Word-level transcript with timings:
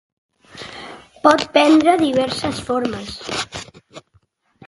Pot 1.25 1.43
prendre 1.57 1.93
diverses 2.01 2.63
formes. 2.71 3.21